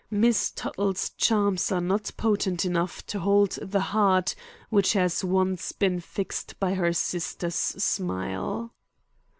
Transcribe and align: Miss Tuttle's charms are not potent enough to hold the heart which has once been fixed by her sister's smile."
Miss 0.09 0.49
Tuttle's 0.49 1.11
charms 1.11 1.71
are 1.71 1.79
not 1.79 2.09
potent 2.17 2.65
enough 2.65 3.05
to 3.05 3.19
hold 3.19 3.51
the 3.61 3.79
heart 3.93 4.33
which 4.71 4.93
has 4.93 5.23
once 5.23 5.73
been 5.73 5.99
fixed 5.99 6.59
by 6.59 6.73
her 6.73 6.91
sister's 6.91 7.53
smile." 7.53 8.73